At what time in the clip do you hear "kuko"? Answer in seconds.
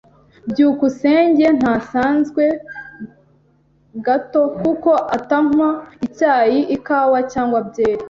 4.59-4.91